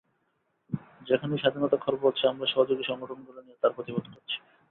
যেখানেই 1.07 1.41
স্বাধীনতা 1.41 1.77
খর্ব 1.77 2.01
হচ্ছে, 2.03 2.23
আমরা 2.27 2.45
সহযোগী 2.45 2.83
সংগঠনগুলোকে 2.87 3.45
নিয়ে 3.45 3.61
তার 3.61 3.75
প্রতিবাদ 3.75 4.05
করছি। 4.13 4.37